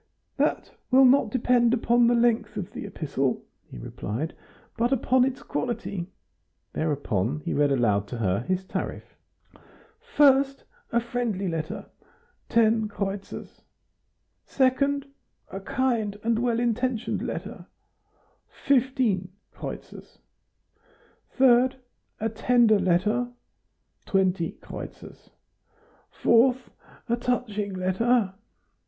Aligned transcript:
"That 0.37 0.71
will 0.89 1.05
not 1.05 1.29
depend 1.29 1.75
upon 1.75 2.07
the 2.07 2.15
length 2.15 2.57
of 2.57 2.71
the 2.71 2.87
epistle," 2.87 3.43
he 3.69 3.77
replied, 3.77 4.35
"but 4.75 4.91
upon 4.91 5.23
its 5.23 5.43
quality." 5.43 6.07
Thereupon 6.73 7.41
he 7.41 7.53
read 7.53 7.71
aloud 7.71 8.07
to 8.07 8.17
her 8.17 8.39
his 8.39 8.63
tariff. 8.65 9.15
1st. 10.15 10.63
A 10.91 10.99
friendly 10.99 11.47
letter................... 11.47 11.85
10 12.49 12.87
kreutzers 12.87 13.61
2d. 14.47 15.03
A 15.51 15.59
kind 15.59 16.17
and 16.23 16.39
well 16.39 16.59
intentioned 16.59 17.21
letter... 17.21 17.67
15" 18.65 19.29
3d. 19.53 21.75
A 22.19 22.29
tender 22.29 22.79
letter...................... 22.79 23.27
20" 24.07 24.53
4th. 26.23 26.69
A 27.07 27.15
touching 27.15 27.75
letter 27.75 28.33